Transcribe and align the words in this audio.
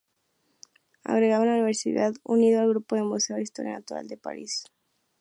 Agregado 1.03 1.43
de 1.43 1.49
la 1.49 1.53
Universidad, 1.53 2.15
unido 2.23 2.59
al 2.59 2.69
grupo 2.69 2.95
del 2.95 3.03
Museo 3.05 3.35
de 3.35 3.43
Historia 3.43 3.73
Natural 3.73 4.07
de 4.07 4.17
París 4.17 4.63